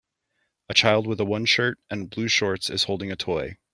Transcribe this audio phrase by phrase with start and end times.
[0.67, 3.57] A child with a one shirt and blue shorts is holding a toy.